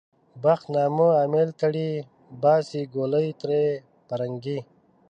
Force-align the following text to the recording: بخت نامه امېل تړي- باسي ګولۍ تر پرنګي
بخت 0.43 0.65
نامه 0.75 1.07
امېل 1.25 1.49
تړي- 1.61 1.89
باسي 2.41 2.81
ګولۍ 2.93 3.27
تر 3.41 3.49
پرنګي 4.07 4.59